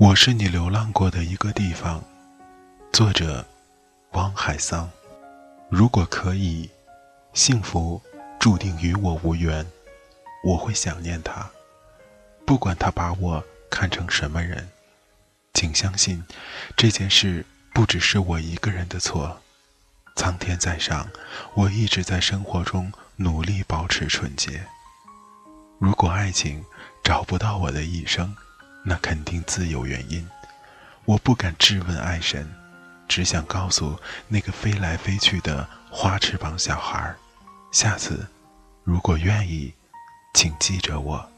[0.00, 2.00] 我是你流浪过的一个地方。
[2.92, 3.44] 作者：
[4.12, 4.88] 汪海桑。
[5.68, 6.70] 如果可以，
[7.34, 8.00] 幸福
[8.38, 9.66] 注定与我无缘，
[10.44, 11.50] 我会想念他，
[12.46, 14.68] 不管他把我看成什么人。
[15.52, 16.24] 请相信，
[16.76, 19.40] 这件事不只是我一个人的错。
[20.14, 21.10] 苍天在上，
[21.54, 24.64] 我一直在生活中努力保持纯洁。
[25.80, 26.64] 如果爱情
[27.02, 28.36] 找不到我的一生，
[28.84, 30.26] 那肯定自有原因，
[31.04, 32.50] 我不敢质问爱神，
[33.06, 33.98] 只想告诉
[34.28, 37.14] 那个飞来飞去的花翅膀小孩
[37.70, 38.26] 下次，
[38.84, 39.74] 如果愿意，
[40.32, 41.30] 请记着我。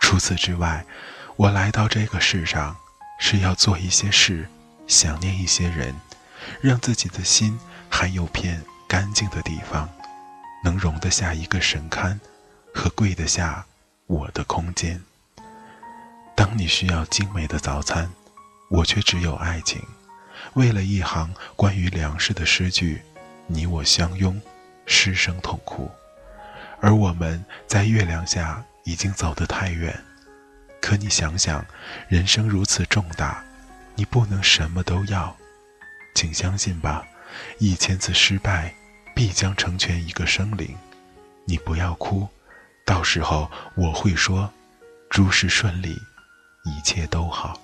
[0.00, 0.86] 除此之外，
[1.36, 2.74] 我来到这个世上，
[3.20, 4.48] 是要做一些事，
[4.86, 5.94] 想念一些人，
[6.62, 7.60] 让自己的心
[7.90, 8.64] 还有片。
[8.88, 9.86] 干净的地方，
[10.64, 12.18] 能容得下一个神龛，
[12.74, 13.66] 和跪得下
[14.06, 15.00] 我的空间。
[16.34, 18.10] 当你需要精美的早餐，
[18.70, 19.82] 我却只有爱情。
[20.54, 23.02] 为了一行关于粮食的诗句，
[23.46, 24.40] 你我相拥，
[24.86, 25.90] 失声痛哭。
[26.80, 30.02] 而我们在月亮下已经走得太远。
[30.80, 31.64] 可你想想，
[32.08, 33.44] 人生如此重大，
[33.96, 35.36] 你不能什么都要。
[36.14, 37.04] 请相信吧。
[37.58, 38.74] 一千次失败，
[39.18, 40.76] 必将成全一个生灵。
[41.44, 42.28] 你不要哭，
[42.86, 44.48] 到时候我会说：
[45.10, 46.00] 诸事顺利，
[46.64, 47.60] 一切都好。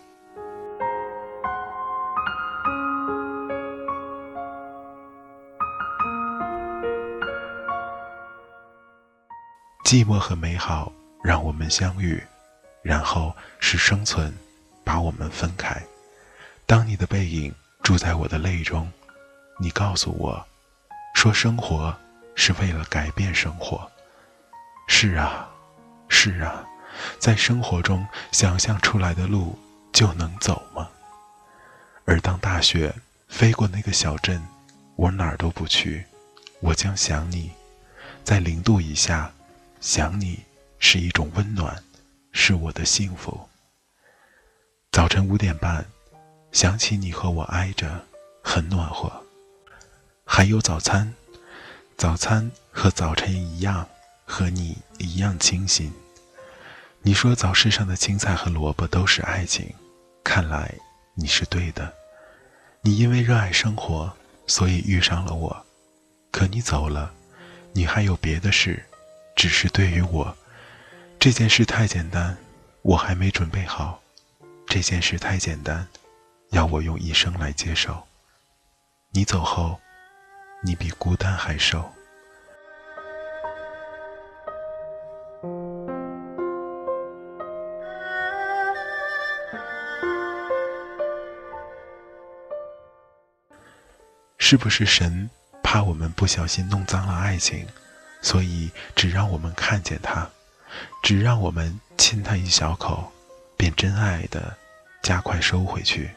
[9.84, 12.20] 寂寞和美好让我们相遇，
[12.82, 14.34] 然后是生存
[14.82, 15.81] 把我们分开。
[16.66, 18.91] 当你的背影住在我的泪中。
[19.60, 20.44] 你告诉我，
[21.25, 21.97] 说生活
[22.35, 23.91] 是为了改变生活。
[24.87, 25.49] 是啊，
[26.07, 26.62] 是啊，
[27.19, 29.59] 在生活中想象出来的路
[29.91, 30.87] 就能走吗？
[32.05, 32.95] 而当大雪
[33.27, 34.47] 飞过那个小镇，
[34.97, 36.05] 我哪儿都不去，
[36.61, 37.51] 我将想你。
[38.23, 39.33] 在零度以下，
[39.81, 40.45] 想你
[40.79, 41.83] 是一种温暖，
[42.33, 43.49] 是我的幸福。
[44.93, 45.87] 早晨五点半，
[46.53, 48.05] 想起你和我挨着，
[48.43, 49.11] 很暖和。
[50.37, 51.15] 还有早餐，
[51.97, 53.89] 早餐和早晨一样，
[54.25, 55.93] 和你一样清新。
[57.03, 59.73] 你说早市上的青菜和萝卜都是爱情，
[60.25, 60.75] 看来
[61.15, 61.94] 你是对的。
[62.83, 64.12] 你因为热爱生活，
[64.49, 65.65] 所以遇上了我。
[66.33, 67.15] 可你走了，
[67.73, 68.84] 你还有别的事，
[69.37, 70.37] 只是对于我，
[71.21, 72.37] 这件事太简单，
[72.82, 74.03] 我还没准备好。
[74.67, 75.87] 这件事太简单，
[76.50, 78.03] 要我用一生来接受。
[79.12, 79.79] 你走后。
[80.66, 81.93] 你比孤单还瘦，
[94.38, 95.28] 是不是神
[95.62, 97.67] 怕我们不小心弄脏了爱情，
[98.22, 100.26] 所以只让我们看见它，
[101.02, 103.12] 只让我们亲它一小口，
[103.58, 104.56] 便真爱的
[105.02, 106.10] 加快收回去，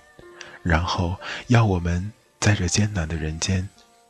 [0.64, 3.68] 然后要我们在这艰难的人间。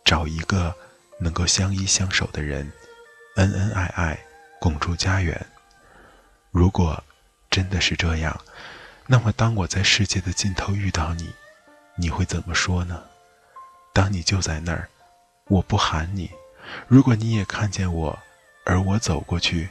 [0.07, 0.73] 找一个
[1.19, 2.71] 能够相依相守的人，
[3.35, 4.17] 恩恩爱爱，
[4.57, 5.45] 共筑家园。
[6.49, 7.03] 如果
[7.49, 8.39] 真的是这样，
[9.05, 11.33] 那么当我在世界的尽头遇到你，
[11.97, 13.03] 你会怎么说呢？
[13.91, 14.87] 当你就在那儿，
[15.49, 16.31] 我不喊你。
[16.87, 18.17] 如果你也看见我，
[18.63, 19.67] 而我走过去，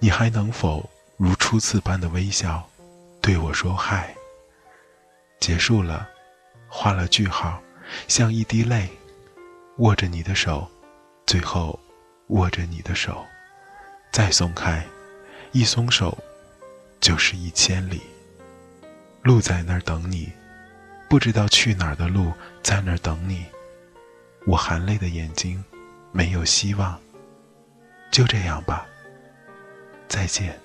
[0.00, 2.68] 你还能否如初次般的微笑，
[3.22, 4.16] 对我说嗨？
[5.38, 6.08] 结束了，
[6.66, 7.62] 画了句号，
[8.08, 8.90] 像一滴泪，
[9.80, 10.70] 握着你的手，
[11.26, 11.80] 最后
[12.26, 13.24] 握着你的手，
[14.12, 14.84] 再松开，
[15.52, 16.18] 一松手，
[17.00, 18.02] 就是一千里。
[19.22, 20.30] 路在那儿等你，
[21.08, 22.30] 不知道去哪儿的路
[22.62, 23.46] 在那儿等你。
[24.46, 25.64] 我含泪的眼睛，
[26.12, 27.00] 没有希望。
[28.10, 28.86] 就这样吧，
[30.08, 30.60] 再见。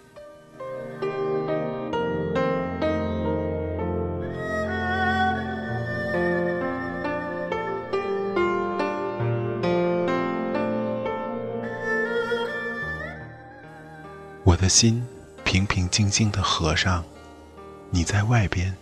[14.56, 15.06] 我的心
[15.44, 17.04] 平平静静的合上，
[17.90, 18.74] 你在外边，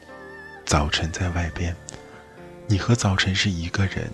[0.67, 1.75] 早晨在外边，
[2.67, 4.07] 你和早晨是一个人，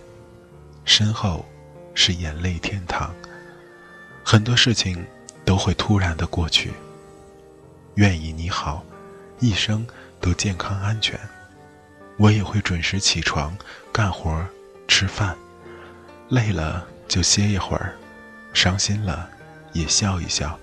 [0.85, 1.45] 身后
[1.93, 3.13] 是眼泪天堂。
[4.23, 5.05] 很多事情
[5.43, 6.71] 都会突然的过去。
[7.95, 8.81] 愿意你好，
[9.41, 9.85] 一生
[10.21, 11.19] 都健康安全。
[12.15, 13.53] 我也会准时起床，
[13.91, 14.47] 干活，
[14.87, 15.35] 吃饭，
[16.29, 17.97] 累了就歇一会儿，
[18.53, 19.29] 伤心了
[19.73, 20.57] 也笑一笑。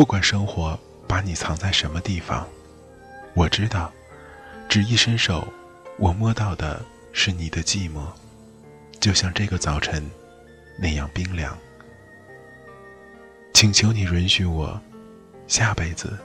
[0.00, 2.48] 不管生活把你藏在什么地方，
[3.34, 3.92] 我知道，
[4.66, 5.46] 只一伸手，
[5.98, 6.82] 我摸到的
[7.12, 8.00] 是你的寂寞，
[8.98, 10.10] 就像这个早晨
[10.78, 11.54] 那样冰凉。
[13.52, 14.80] 请求你允许我，
[15.46, 16.18] 下辈子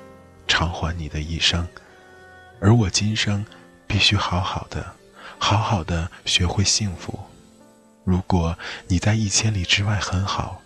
[0.48, 1.68] 偿还你的一生，
[2.62, 3.46] 而我今生
[3.86, 4.90] 必须好好的、
[5.38, 7.20] 好好的学会幸福。
[8.06, 8.58] 如果
[8.88, 10.62] 你在一千里之外很好，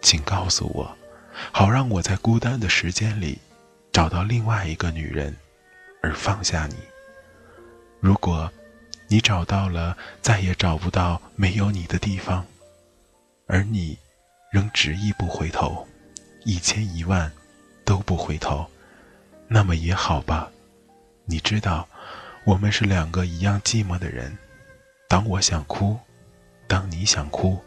[0.00, 0.96] 请告诉我，
[1.50, 3.38] 好让我在孤单的时间里
[3.90, 5.36] 找到另外一个女人，
[6.02, 6.76] 而放下你。
[8.00, 8.50] 如果
[9.08, 12.46] 你找到了，再也找不到没有你的地方，
[13.46, 13.98] 而你
[14.50, 15.86] 仍执意不回头。
[16.44, 17.30] 一千一万
[17.84, 18.66] 都不回头，
[19.46, 20.50] 那么也好吧。
[21.24, 21.88] 你知道，
[22.44, 24.36] 我们是两个一样寂寞的人。
[25.08, 25.98] 当我想哭，
[26.66, 27.62] 当你想哭，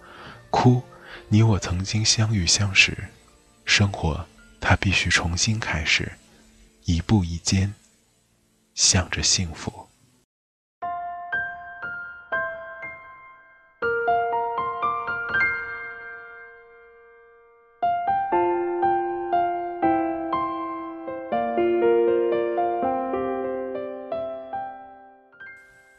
[0.49, 0.81] 哭，
[1.29, 2.97] 你我曾经相遇相识，
[3.65, 4.25] 生活
[4.61, 6.13] 它必须重新开始，
[6.85, 7.73] 一步一肩，
[8.73, 9.87] 向着幸福。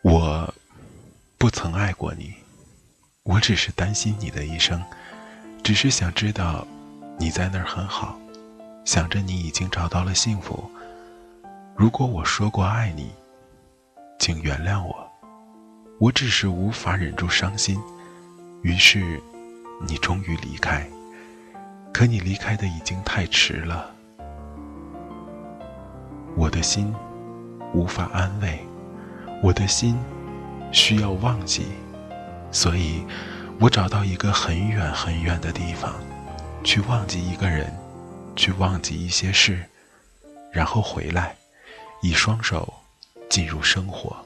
[0.03, 0.55] 我
[1.37, 2.33] 不曾爱过你，
[3.23, 4.83] 我只是担心你的一生，
[5.63, 6.67] 只是想知道
[7.19, 8.19] 你在那儿很好，
[8.85, 10.71] 想着你已经找到了幸福。
[11.75, 13.11] 如果我说过爱你，
[14.19, 15.11] 请原谅我，
[15.99, 17.81] 我只是无法忍住伤心。
[18.63, 19.21] 于是，
[19.87, 20.87] 你终于离开，
[21.93, 23.91] 可你离开的已经太迟了，
[26.37, 26.95] 我的心
[27.73, 28.59] 无法安慰。
[29.43, 29.99] 我的心
[30.73, 31.67] 需要忘记，
[32.51, 33.05] 所以，
[33.61, 35.95] 我找到一个很远很远的地方，
[36.67, 37.73] 去忘记一个人，
[38.35, 39.65] 去忘记一些事，
[40.51, 41.37] 然后回来，
[42.03, 42.75] 以双手
[43.31, 44.17] 进入生活。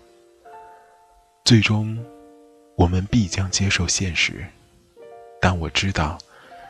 [1.45, 2.03] 最终，
[2.77, 4.47] 我们必将接受现实，
[5.39, 6.17] 但我知道，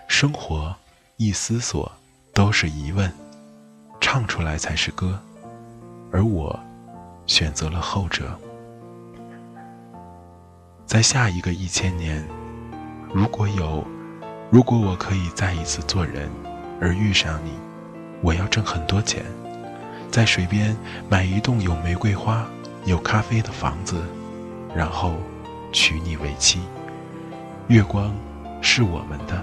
[0.09, 0.75] 生活
[1.19, 1.91] 一思索
[2.35, 3.09] 都是疑问，
[4.01, 5.23] 唱出来才是歌，
[6.13, 6.59] 而我。
[7.27, 8.37] 选择了后者。
[10.85, 12.27] 在下一个一千年，
[13.15, 13.87] 如果有，
[14.51, 16.29] 如果我可以再一次做人，
[16.81, 17.53] 而遇上你，
[18.21, 19.25] 我要挣很多钱，
[20.11, 20.77] 在水边
[21.09, 22.45] 买一栋有玫瑰花、
[22.85, 24.03] 有咖啡的房子，
[24.75, 25.15] 然后
[25.73, 26.61] 娶你为妻。
[27.69, 28.13] 月光
[28.61, 29.41] 是我们的，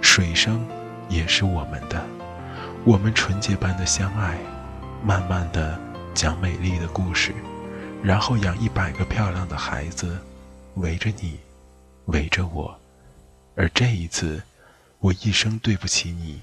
[0.00, 0.66] 水声
[1.08, 2.04] 也是我们的，
[2.84, 4.36] 我们纯洁般的相爱，
[5.04, 5.78] 慢慢的。
[6.12, 7.32] 讲美丽的故事，
[8.02, 10.18] 然后养一百个漂亮的孩子，
[10.74, 11.38] 围着你，
[12.06, 12.76] 围着我。
[13.60, 14.42] 而这一次，
[15.00, 16.40] 我一生对不起你，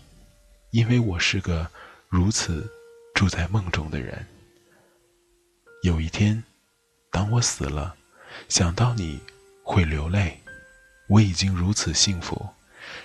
[0.70, 1.68] 因为我是个
[2.10, 2.72] 如此
[3.16, 4.24] 住在梦中的人。
[5.82, 6.44] 有一天，
[7.10, 7.96] 当我死了，
[8.50, 9.20] 想到你
[9.64, 10.40] 会流泪。
[11.10, 12.50] 我已经如此幸福，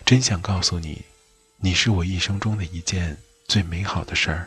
[0.05, 1.07] 真想告诉你，
[1.57, 3.17] 你是我一生中的一件
[3.49, 4.47] 最美好的事儿。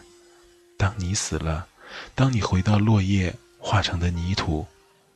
[0.77, 1.67] 当你死了。
[2.13, 4.67] 当你回到落叶化成的泥土，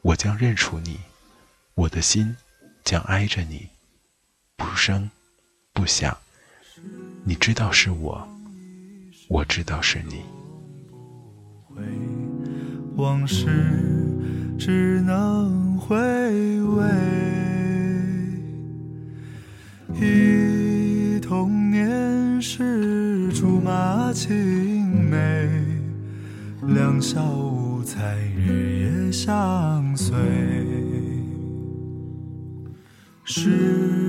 [0.02, 1.00] 我将认出你，
[1.76, 2.36] 我的心
[2.84, 3.70] 将挨着你，
[4.60, 5.10] 不声
[5.74, 6.16] 不响。
[7.24, 8.28] 你知道是我，
[9.28, 10.22] 我知道是你。
[12.96, 13.48] 往事
[14.60, 15.96] 只能回
[16.62, 16.86] 味，
[19.96, 22.20] 忆童年。
[22.42, 25.50] 时，竹马青梅，
[26.74, 30.16] 两小无猜，日夜相随。
[33.26, 34.09] 是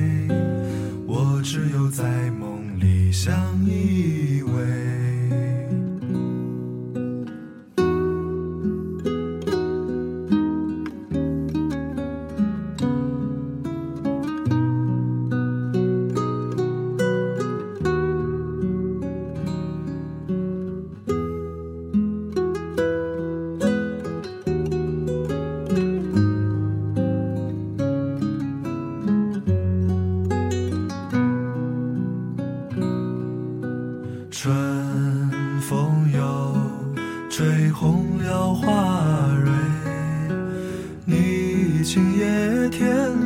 [1.51, 2.05] 只有在
[2.39, 4.60] 梦里相依偎。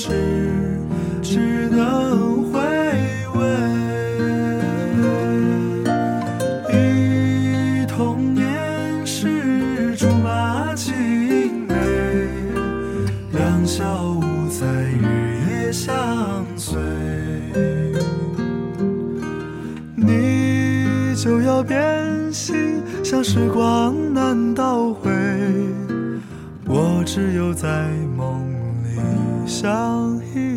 [0.00, 0.10] 事
[1.20, 2.60] 只能回
[3.34, 3.40] 味。
[6.72, 10.94] 忆童年时，竹马青
[11.66, 11.74] 梅，
[13.32, 14.64] 两小无猜，
[15.02, 15.92] 日夜相
[16.56, 16.78] 随。
[19.96, 25.10] 你就要变心，像时光难倒回，
[26.66, 28.47] 我只有在梦
[29.60, 30.47] 相依